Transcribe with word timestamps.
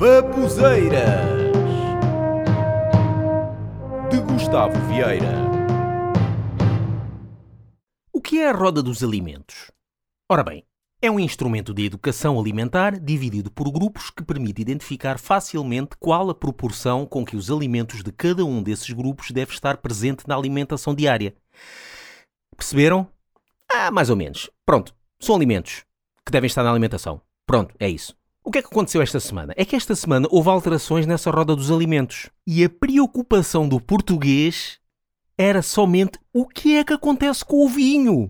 Babuzeiras 0.00 1.28
de 4.10 4.18
Gustavo 4.22 4.72
Vieira. 4.88 5.34
O 8.10 8.18
que 8.18 8.38
é 8.38 8.48
a 8.48 8.52
roda 8.52 8.82
dos 8.82 9.04
alimentos? 9.04 9.70
Ora 10.26 10.42
bem, 10.42 10.64
é 11.02 11.10
um 11.10 11.20
instrumento 11.20 11.74
de 11.74 11.84
educação 11.84 12.40
alimentar 12.40 12.98
dividido 12.98 13.50
por 13.50 13.70
grupos 13.70 14.08
que 14.08 14.24
permite 14.24 14.62
identificar 14.62 15.18
facilmente 15.18 15.98
qual 15.98 16.30
a 16.30 16.34
proporção 16.34 17.04
com 17.04 17.22
que 17.22 17.36
os 17.36 17.50
alimentos 17.50 18.02
de 18.02 18.10
cada 18.10 18.42
um 18.42 18.62
desses 18.62 18.88
grupos 18.88 19.30
deve 19.32 19.52
estar 19.52 19.76
presente 19.76 20.26
na 20.26 20.34
alimentação 20.34 20.94
diária. 20.94 21.34
Perceberam? 22.56 23.06
Ah, 23.70 23.90
mais 23.90 24.08
ou 24.08 24.16
menos. 24.16 24.48
Pronto, 24.64 24.94
são 25.20 25.36
alimentos 25.36 25.84
que 26.24 26.32
devem 26.32 26.46
estar 26.46 26.62
na 26.62 26.70
alimentação. 26.70 27.20
Pronto, 27.46 27.74
é 27.78 27.86
isso. 27.86 28.18
O 28.50 28.52
que 28.52 28.58
é 28.58 28.62
que 28.62 28.66
aconteceu 28.66 29.00
esta 29.00 29.20
semana? 29.20 29.54
É 29.56 29.64
que 29.64 29.76
esta 29.76 29.94
semana 29.94 30.26
houve 30.28 30.48
alterações 30.48 31.06
nessa 31.06 31.30
roda 31.30 31.54
dos 31.54 31.70
alimentos. 31.70 32.30
E 32.44 32.64
a 32.64 32.68
preocupação 32.68 33.68
do 33.68 33.80
português 33.80 34.80
era 35.38 35.62
somente 35.62 36.18
o 36.34 36.48
que 36.48 36.74
é 36.74 36.82
que 36.82 36.92
acontece 36.92 37.44
com 37.44 37.64
o 37.64 37.68
vinho. 37.68 38.28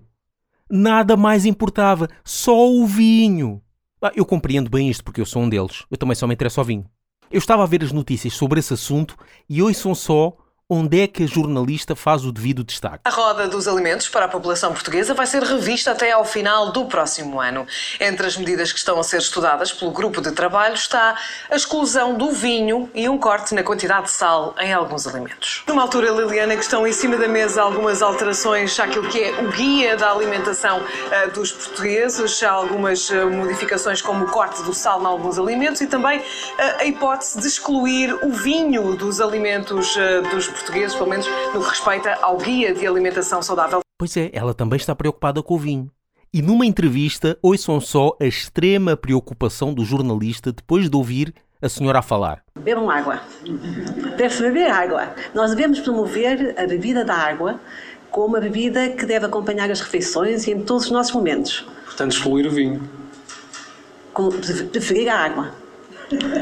Nada 0.69 1.17
mais 1.17 1.43
importava, 1.43 2.07
só 2.23 2.69
o 2.69 2.85
vinho. 2.85 3.63
Ah, 3.99 4.11
eu 4.15 4.23
compreendo 4.23 4.69
bem 4.69 4.91
isto 4.91 5.03
porque 5.03 5.21
eu 5.21 5.25
sou 5.25 5.41
um 5.41 5.49
deles. 5.49 5.87
Eu 5.89 5.97
também 5.97 6.13
só 6.13 6.27
me 6.27 6.35
interesso 6.35 6.59
ao 6.59 6.67
vinho. 6.67 6.85
Eu 7.31 7.39
estava 7.39 7.63
a 7.63 7.65
ver 7.65 7.83
as 7.83 7.91
notícias 7.91 8.35
sobre 8.35 8.59
esse 8.59 8.75
assunto 8.75 9.17
e 9.49 9.59
ouçam 9.59 9.95
só 9.95 10.37
onde 10.73 11.01
é 11.01 11.07
que 11.07 11.23
a 11.23 11.27
jornalista 11.27 11.97
faz 11.97 12.23
o 12.23 12.31
devido 12.31 12.63
destaque. 12.63 12.99
A 13.03 13.09
roda 13.09 13.45
dos 13.45 13.67
alimentos 13.67 14.07
para 14.07 14.23
a 14.23 14.27
população 14.29 14.71
portuguesa 14.71 15.13
vai 15.13 15.27
ser 15.27 15.43
revista 15.43 15.91
até 15.91 16.13
ao 16.13 16.23
final 16.23 16.71
do 16.71 16.85
próximo 16.85 17.41
ano. 17.41 17.67
Entre 17.99 18.25
as 18.25 18.37
medidas 18.37 18.71
que 18.71 18.79
estão 18.79 18.97
a 18.97 19.03
ser 19.03 19.17
estudadas 19.17 19.73
pelo 19.73 19.91
grupo 19.91 20.21
de 20.21 20.31
trabalho 20.31 20.73
está 20.73 21.17
a 21.49 21.55
exclusão 21.57 22.13
do 22.13 22.31
vinho 22.31 22.89
e 22.95 23.09
um 23.09 23.17
corte 23.17 23.53
na 23.53 23.63
quantidade 23.63 24.05
de 24.05 24.11
sal 24.11 24.55
em 24.61 24.71
alguns 24.71 25.05
alimentos. 25.05 25.61
Numa 25.67 25.81
altura, 25.81 26.09
Liliana, 26.09 26.55
que 26.55 26.63
estão 26.63 26.87
em 26.87 26.93
cima 26.93 27.17
da 27.17 27.27
mesa 27.27 27.61
algumas 27.61 28.01
alterações 28.01 28.79
àquilo 28.79 29.09
que 29.09 29.21
é 29.21 29.41
o 29.41 29.51
guia 29.51 29.97
da 29.97 30.09
alimentação 30.09 30.79
uh, 30.79 31.31
dos 31.33 31.51
portugueses, 31.51 32.41
há 32.43 32.49
algumas 32.49 33.09
uh, 33.09 33.29
modificações 33.29 34.01
como 34.01 34.23
o 34.23 34.29
corte 34.29 34.63
do 34.63 34.73
sal 34.73 35.01
em 35.01 35.05
alguns 35.05 35.37
alimentos 35.37 35.81
e 35.81 35.87
também 35.87 36.19
uh, 36.19 36.23
a 36.79 36.85
hipótese 36.85 37.41
de 37.41 37.47
excluir 37.47 38.13
o 38.23 38.31
vinho 38.31 38.95
dos 38.95 39.19
alimentos 39.19 39.97
dos 40.31 40.47
portugueses 40.47 40.60
portugueses, 40.61 40.95
pelo 40.95 41.09
menos 41.09 41.27
no 41.53 41.61
que 41.61 41.69
respeita 41.69 42.13
ao 42.21 42.37
guia 42.37 42.73
de 42.73 42.85
alimentação 42.85 43.41
saudável. 43.41 43.81
Pois 43.97 44.15
é, 44.17 44.29
ela 44.33 44.53
também 44.53 44.77
está 44.77 44.95
preocupada 44.95 45.43
com 45.43 45.55
o 45.55 45.59
vinho. 45.59 45.91
E 46.33 46.41
numa 46.41 46.65
entrevista, 46.65 47.37
ouçam 47.41 47.81
só 47.81 48.15
a 48.19 48.25
extrema 48.25 48.95
preocupação 48.95 49.73
do 49.73 49.83
jornalista 49.83 50.51
depois 50.51 50.89
de 50.89 50.95
ouvir 50.95 51.33
a 51.61 51.67
senhora 51.67 51.99
a 51.99 52.01
falar. 52.01 52.41
Bebam 52.57 52.89
água. 52.89 53.21
Deve-se 54.17 54.41
beber 54.41 54.71
água. 54.71 55.13
Nós 55.33 55.51
devemos 55.51 55.79
promover 55.79 56.55
a 56.57 56.65
bebida 56.65 57.03
da 57.03 57.13
água 57.13 57.59
como 58.09 58.37
a 58.37 58.39
bebida 58.39 58.89
que 58.89 59.05
deve 59.05 59.25
acompanhar 59.25 59.69
as 59.69 59.81
refeições 59.81 60.47
e 60.47 60.51
em 60.51 60.61
todos 60.61 60.85
os 60.85 60.91
nossos 60.91 61.13
momentos. 61.13 61.65
Portanto, 61.85 62.11
excluir 62.13 62.47
o 62.47 62.51
vinho. 62.51 62.89
Preferir 64.71 65.09
a 65.09 65.17
água. 65.17 65.51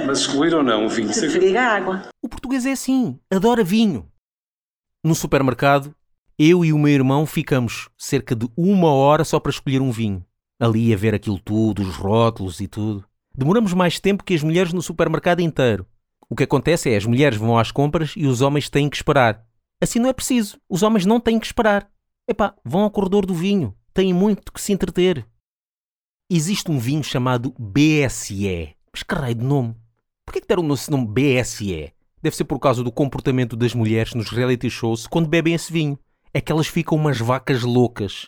Mas 0.05 0.19
excluir 0.19 0.53
ou 0.53 0.63
não 0.63 0.85
o 0.85 0.89
vinho? 0.89 1.09
Preferir 1.09 1.57
a 1.57 1.67
água. 1.75 2.03
O 2.29 2.37
português 2.39 2.63
é 2.67 2.73
assim, 2.73 3.19
adora 3.27 3.63
vinho. 3.63 4.07
No 5.03 5.15
supermercado, 5.15 5.95
eu 6.37 6.63
e 6.63 6.71
o 6.71 6.77
meu 6.77 6.93
irmão 6.93 7.25
ficamos 7.25 7.89
cerca 7.97 8.35
de 8.35 8.47
uma 8.55 8.93
hora 8.93 9.23
só 9.23 9.39
para 9.39 9.49
escolher 9.49 9.81
um 9.81 9.89
vinho. 9.89 10.23
Ali 10.59 10.93
a 10.93 10.95
ver 10.95 11.15
aquilo 11.15 11.39
tudo, 11.39 11.81
os 11.81 11.95
rótulos 11.95 12.61
e 12.61 12.67
tudo. 12.67 13.03
Demoramos 13.35 13.73
mais 13.73 13.99
tempo 13.99 14.23
que 14.23 14.35
as 14.35 14.43
mulheres 14.43 14.71
no 14.71 14.81
supermercado 14.83 15.39
inteiro. 15.39 15.87
O 16.29 16.35
que 16.35 16.43
acontece 16.43 16.91
é 16.91 16.95
as 16.95 17.03
mulheres 17.03 17.39
vão 17.39 17.57
às 17.57 17.71
compras 17.71 18.13
e 18.15 18.27
os 18.27 18.41
homens 18.41 18.69
têm 18.69 18.91
que 18.91 18.97
esperar. 18.97 19.43
Assim 19.81 19.97
não 19.97 20.09
é 20.09 20.13
preciso. 20.13 20.61
Os 20.69 20.83
homens 20.83 21.07
não 21.07 21.19
têm 21.19 21.39
que 21.39 21.47
esperar. 21.47 21.89
Epá, 22.27 22.53
vão 22.63 22.81
ao 22.83 22.91
corredor 22.91 23.25
do 23.25 23.33
vinho. 23.33 23.75
Têm 23.91 24.13
muito 24.13 24.53
que 24.53 24.61
se 24.61 24.71
entreter. 24.71 25.25
Existe 26.29 26.69
um 26.69 26.77
vinho 26.77 27.03
chamado 27.03 27.55
BSE. 27.57 28.75
Mas 28.93 29.01
que 29.01 29.15
raio 29.15 29.33
de 29.33 29.43
nome? 29.43 29.75
Porquê 30.23 30.39
que 30.39 30.47
deram 30.47 30.71
esse 30.71 30.91
nome 30.91 31.07
BSE? 31.07 31.91
Deve 32.21 32.35
ser 32.35 32.43
por 32.43 32.59
causa 32.59 32.83
do 32.83 32.91
comportamento 32.91 33.55
das 33.55 33.73
mulheres 33.73 34.13
nos 34.13 34.29
reality 34.29 34.69
shows 34.69 35.07
quando 35.07 35.29
bebem 35.29 35.53
esse 35.53 35.71
vinho. 35.71 35.97
É 36.33 36.41
que 36.41 36.51
elas 36.51 36.67
ficam 36.67 36.97
umas 36.97 37.17
vacas 37.17 37.63
loucas. 37.63 38.27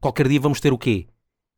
Qualquer 0.00 0.28
dia 0.28 0.40
vamos 0.40 0.60
ter 0.60 0.72
o 0.72 0.78
quê? 0.78 1.06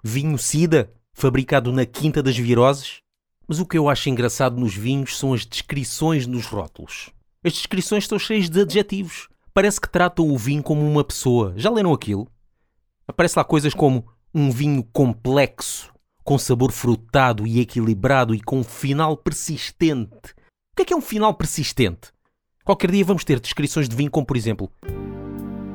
Vinho 0.05 0.37
Sida? 0.37 0.93
Fabricado 1.13 1.73
na 1.73 1.87
Quinta 1.87 2.23
das 2.23 2.37
Viroses? 2.37 3.01
Mas 3.49 3.59
o 3.59 3.67
que 3.67 3.79
eu 3.79 3.89
acho 3.89 4.09
engraçado 4.11 4.61
nos 4.61 4.75
vinhos 4.75 5.19
são 5.19 5.33
as 5.33 5.45
descrições 5.45 6.27
nos 6.27 6.47
rótulos. 6.47 7.11
As 7.43 7.55
descrições 7.55 8.05
estão 8.05 8.19
cheias 8.19 8.49
de 8.49 8.61
adjetivos. 8.61 9.29
Parece 9.53 9.81
que 9.81 9.89
tratam 9.89 10.29
o 10.29 10.37
vinho 10.37 10.63
como 10.63 10.87
uma 10.87 11.03
pessoa. 11.03 11.55
Já 11.57 11.71
leram 11.71 11.93
aquilo? 11.93 12.29
Aparece 13.09 13.39
lá 13.39 13.45
coisas 13.45 13.75
como 13.75 14.07
um 14.33 14.51
vinho 14.51 14.85
complexo, 14.93 15.93
com 16.23 16.39
sabor 16.39 16.71
frutado 16.71 17.47
e 17.47 17.59
equilibrado 17.59 18.35
e 18.35 18.41
com 18.41 18.63
final 18.63 19.17
persistente 19.17 20.35
que 20.81 20.83
é 20.83 20.87
que 20.87 20.95
é 20.95 20.97
um 20.97 21.03
final 21.03 21.35
persistente? 21.35 22.09
Qualquer 22.65 22.91
dia 22.91 23.05
vamos 23.05 23.23
ter 23.23 23.39
descrições 23.39 23.87
de 23.87 23.95
vinho 23.95 24.11
como, 24.11 24.25
por 24.25 24.35
exemplo, 24.35 24.71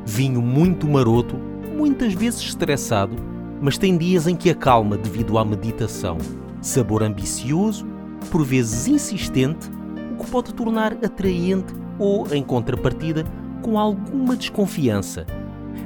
vinho 0.04 0.42
muito 0.42 0.88
maroto, 0.88 1.36
muitas 1.78 2.16
vezes 2.16 2.42
estressado, 2.42 3.16
mas 3.62 3.78
tem 3.78 3.96
dias 3.96 4.26
em 4.26 4.36
que 4.36 4.50
acalma 4.50 4.98
devido 4.98 5.38
à 5.38 5.46
meditação. 5.46 6.18
Sabor 6.60 7.04
ambicioso, 7.04 7.86
por 8.32 8.44
vezes 8.44 8.88
insistente, 8.88 9.70
o 10.12 10.24
que 10.24 10.32
pode 10.32 10.56
tornar 10.56 10.94
atraente 10.94 11.72
ou, 12.00 12.34
em 12.34 12.42
contrapartida, 12.42 13.24
com 13.62 13.78
alguma 13.78 14.36
desconfiança. 14.36 15.28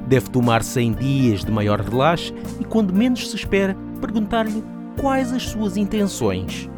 Deve 0.08 0.30
tomar-se 0.30 0.80
em 0.80 0.94
dias 0.94 1.44
de 1.44 1.52
maior 1.52 1.82
relaxe 1.82 2.34
e, 2.58 2.64
quando 2.64 2.94
menos 2.94 3.30
se 3.30 3.36
espera, 3.36 3.76
perguntar-lhe 4.00 4.64
quais 4.98 5.34
as 5.34 5.44
suas 5.44 5.76
intenções. 5.76 6.70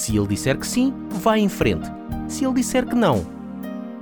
Se 0.00 0.16
ele 0.16 0.28
disser 0.28 0.58
que 0.58 0.66
sim, 0.66 0.94
vai 1.10 1.40
em 1.40 1.48
frente. 1.50 1.86
Se 2.26 2.42
ele 2.42 2.54
disser 2.54 2.88
que 2.88 2.94
não, 2.94 3.22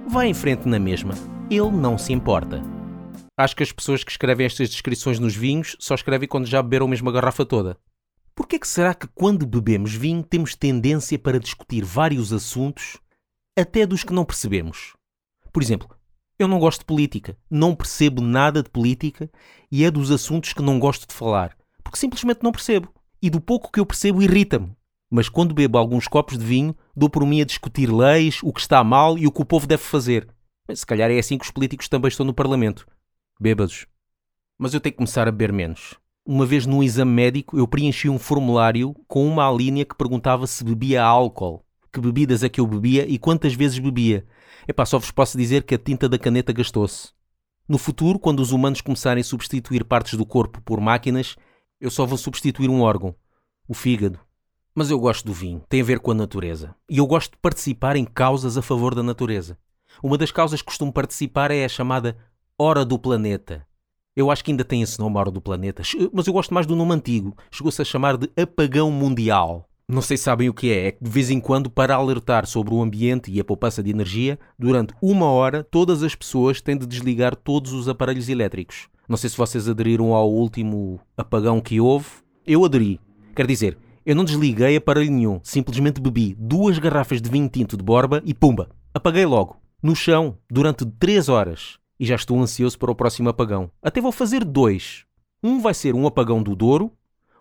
vai 0.08 0.28
em 0.28 0.32
frente 0.32 0.68
na 0.68 0.78
mesma. 0.78 1.12
Ele 1.50 1.72
não 1.72 1.98
se 1.98 2.12
importa. 2.12 2.62
Acho 3.36 3.56
que 3.56 3.64
as 3.64 3.72
pessoas 3.72 4.04
que 4.04 4.12
escrevem 4.12 4.46
estas 4.46 4.70
descrições 4.70 5.18
nos 5.18 5.34
vinhos 5.34 5.76
só 5.80 5.96
escrevem 5.96 6.28
quando 6.28 6.46
já 6.46 6.62
beberam 6.62 6.86
a 6.86 6.88
mesma 6.88 7.10
garrafa 7.10 7.44
toda. 7.44 7.76
Por 8.32 8.46
é 8.52 8.60
que 8.60 8.68
será 8.68 8.94
que 8.94 9.08
quando 9.08 9.44
bebemos 9.44 9.92
vinho 9.92 10.22
temos 10.22 10.54
tendência 10.54 11.18
para 11.18 11.40
discutir 11.40 11.84
vários 11.84 12.32
assuntos, 12.32 12.98
até 13.58 13.84
dos 13.84 14.04
que 14.04 14.12
não 14.12 14.24
percebemos? 14.24 14.94
Por 15.52 15.64
exemplo, 15.64 15.88
eu 16.38 16.46
não 16.46 16.60
gosto 16.60 16.78
de 16.78 16.86
política, 16.86 17.36
não 17.50 17.74
percebo 17.74 18.22
nada 18.22 18.62
de 18.62 18.70
política 18.70 19.28
e 19.68 19.84
é 19.84 19.90
dos 19.90 20.12
assuntos 20.12 20.52
que 20.52 20.62
não 20.62 20.78
gosto 20.78 21.08
de 21.08 21.14
falar, 21.14 21.56
porque 21.82 21.98
simplesmente 21.98 22.44
não 22.44 22.52
percebo. 22.52 22.88
E 23.20 23.28
do 23.28 23.40
pouco 23.40 23.72
que 23.72 23.80
eu 23.80 23.84
percebo 23.84 24.22
irrita-me 24.22 24.77
mas 25.10 25.28
quando 25.28 25.54
bebo 25.54 25.78
alguns 25.78 26.06
copos 26.06 26.38
de 26.38 26.44
vinho, 26.44 26.76
dou 26.94 27.08
por 27.08 27.24
mim 27.26 27.40
a 27.40 27.44
discutir 27.44 27.90
leis, 27.90 28.40
o 28.42 28.52
que 28.52 28.60
está 28.60 28.84
mal 28.84 29.16
e 29.18 29.26
o 29.26 29.32
que 29.32 29.40
o 29.40 29.44
povo 29.44 29.66
deve 29.66 29.82
fazer. 29.82 30.28
Mas 30.66 30.80
se 30.80 30.86
calhar 30.86 31.10
é 31.10 31.18
assim 31.18 31.38
que 31.38 31.44
os 31.44 31.50
políticos 31.50 31.88
também 31.88 32.08
estão 32.08 32.26
no 32.26 32.34
Parlamento. 32.34 32.86
Bêbados. 33.40 33.86
Mas 34.58 34.74
eu 34.74 34.80
tenho 34.80 34.92
que 34.92 34.98
começar 34.98 35.26
a 35.26 35.30
beber 35.30 35.52
menos. 35.52 35.94
Uma 36.26 36.44
vez 36.44 36.66
num 36.66 36.82
exame 36.82 37.10
médico, 37.10 37.56
eu 37.56 37.66
preenchi 37.66 38.08
um 38.08 38.18
formulário 38.18 38.94
com 39.06 39.26
uma 39.26 39.50
linha 39.50 39.84
que 39.84 39.96
perguntava 39.96 40.46
se 40.46 40.62
bebia 40.62 41.02
álcool, 41.02 41.64
que 41.90 42.00
bebidas 42.00 42.42
é 42.42 42.48
que 42.50 42.60
eu 42.60 42.66
bebia 42.66 43.06
e 43.08 43.18
quantas 43.18 43.54
vezes 43.54 43.78
bebia. 43.78 44.26
Epá, 44.66 44.84
só 44.84 44.98
vos 44.98 45.10
posso 45.10 45.38
dizer 45.38 45.62
que 45.62 45.74
a 45.74 45.78
tinta 45.78 46.06
da 46.06 46.18
caneta 46.18 46.52
gastou-se. 46.52 47.12
No 47.66 47.78
futuro, 47.78 48.18
quando 48.18 48.40
os 48.40 48.52
humanos 48.52 48.82
começarem 48.82 49.22
a 49.22 49.24
substituir 49.24 49.84
partes 49.84 50.18
do 50.18 50.26
corpo 50.26 50.60
por 50.60 50.80
máquinas, 50.80 51.36
eu 51.80 51.90
só 51.90 52.04
vou 52.04 52.18
substituir 52.18 52.68
um 52.68 52.82
órgão, 52.82 53.14
o 53.66 53.72
fígado. 53.72 54.20
Mas 54.78 54.92
eu 54.92 55.00
gosto 55.00 55.26
do 55.26 55.32
vinho, 55.32 55.60
tem 55.68 55.80
a 55.80 55.84
ver 55.84 55.98
com 55.98 56.12
a 56.12 56.14
natureza. 56.14 56.72
E 56.88 56.98
eu 56.98 57.06
gosto 57.08 57.32
de 57.32 57.38
participar 57.38 57.96
em 57.96 58.04
causas 58.04 58.56
a 58.56 58.62
favor 58.62 58.94
da 58.94 59.02
natureza. 59.02 59.58
Uma 60.00 60.16
das 60.16 60.30
causas 60.30 60.62
que 60.62 60.66
costumo 60.66 60.92
participar 60.92 61.50
é 61.50 61.64
a 61.64 61.68
chamada 61.68 62.16
Hora 62.56 62.84
do 62.84 62.96
Planeta. 62.96 63.66
Eu 64.14 64.30
acho 64.30 64.44
que 64.44 64.52
ainda 64.52 64.64
tem 64.64 64.80
esse 64.80 64.96
nome, 65.00 65.16
Hora 65.16 65.32
do 65.32 65.40
Planeta, 65.40 65.82
mas 66.12 66.28
eu 66.28 66.32
gosto 66.32 66.54
mais 66.54 66.64
do 66.64 66.76
nome 66.76 66.94
antigo. 66.94 67.36
Chegou-se 67.50 67.82
a 67.82 67.84
chamar 67.84 68.16
de 68.16 68.30
Apagão 68.40 68.88
Mundial. 68.92 69.68
Não 69.88 70.00
sei 70.00 70.16
se 70.16 70.22
sabem 70.22 70.48
o 70.48 70.54
que 70.54 70.70
é, 70.70 70.86
é 70.86 70.92
que 70.92 71.02
de 71.02 71.10
vez 71.10 71.28
em 71.28 71.40
quando, 71.40 71.68
para 71.68 71.96
alertar 71.96 72.46
sobre 72.46 72.72
o 72.72 72.80
ambiente 72.80 73.32
e 73.32 73.40
a 73.40 73.44
poupança 73.44 73.82
de 73.82 73.90
energia, 73.90 74.38
durante 74.56 74.94
uma 75.02 75.26
hora 75.26 75.64
todas 75.64 76.04
as 76.04 76.14
pessoas 76.14 76.60
têm 76.60 76.78
de 76.78 76.86
desligar 76.86 77.34
todos 77.34 77.72
os 77.72 77.88
aparelhos 77.88 78.28
elétricos. 78.28 78.86
Não 79.08 79.16
sei 79.16 79.28
se 79.28 79.36
vocês 79.36 79.68
aderiram 79.68 80.14
ao 80.14 80.30
último 80.30 81.00
apagão 81.16 81.60
que 81.60 81.80
houve. 81.80 82.06
Eu 82.46 82.64
aderi. 82.64 83.00
Quer 83.34 83.44
dizer, 83.44 83.76
eu 84.08 84.14
não 84.16 84.24
desliguei 84.24 84.76
aparelho 84.76 85.10
nenhum, 85.10 85.38
simplesmente 85.42 86.00
bebi 86.00 86.34
duas 86.38 86.78
garrafas 86.78 87.20
de 87.20 87.28
vinho 87.28 87.48
tinto 87.48 87.76
de 87.76 87.84
borba 87.84 88.22
e 88.24 88.32
pumba, 88.32 88.70
apaguei 88.94 89.26
logo, 89.26 89.58
no 89.82 89.94
chão, 89.94 90.38
durante 90.50 90.86
três 90.86 91.28
horas. 91.28 91.78
E 92.00 92.06
já 92.06 92.14
estou 92.14 92.40
ansioso 92.40 92.78
para 92.78 92.90
o 92.90 92.94
próximo 92.94 93.28
apagão. 93.28 93.70
Até 93.82 94.00
vou 94.00 94.12
fazer 94.12 94.44
dois. 94.44 95.04
Um 95.42 95.60
vai 95.60 95.74
ser 95.74 95.94
um 95.94 96.06
apagão 96.06 96.42
do 96.42 96.56
Douro, 96.56 96.92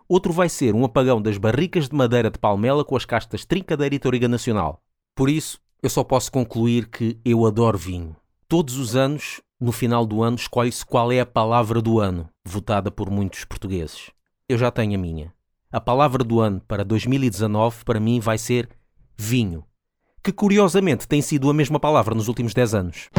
Outro 0.08 0.32
vai 0.32 0.48
ser 0.48 0.74
um 0.74 0.86
apagão 0.86 1.20
das 1.20 1.36
barricas 1.36 1.86
de 1.86 1.94
madeira 1.94 2.30
de 2.30 2.38
palmela 2.38 2.82
com 2.82 2.96
as 2.96 3.04
castas 3.04 3.44
Trincadeira 3.44 3.94
e 3.94 3.98
Toriga 3.98 4.26
Nacional. 4.26 4.82
Por 5.14 5.28
isso, 5.28 5.60
eu 5.82 5.90
só 5.90 6.02
posso 6.02 6.32
concluir 6.32 6.88
que 6.88 7.20
eu 7.22 7.44
adoro 7.44 7.76
vinho. 7.76 8.16
Todos 8.48 8.78
os 8.78 8.96
anos, 8.96 9.42
no 9.60 9.70
final 9.70 10.06
do 10.06 10.22
ano, 10.22 10.36
escolhe-se 10.36 10.84
qual 10.84 11.12
é 11.12 11.20
a 11.20 11.26
palavra 11.26 11.82
do 11.82 12.00
ano, 12.00 12.26
votada 12.42 12.90
por 12.90 13.10
muitos 13.10 13.44
portugueses. 13.44 14.10
Eu 14.48 14.56
já 14.56 14.70
tenho 14.70 14.94
a 14.94 14.98
minha. 14.98 15.34
A 15.70 15.78
palavra 15.78 16.24
do 16.24 16.40
ano 16.40 16.62
para 16.66 16.82
2019 16.82 17.84
para 17.84 18.00
mim 18.00 18.20
vai 18.20 18.38
ser 18.38 18.70
vinho, 19.18 19.62
que 20.24 20.32
curiosamente 20.32 21.06
tem 21.06 21.20
sido 21.20 21.50
a 21.50 21.52
mesma 21.52 21.78
palavra 21.78 22.14
nos 22.14 22.26
últimos 22.26 22.54
10 22.54 22.74
anos. 22.74 23.10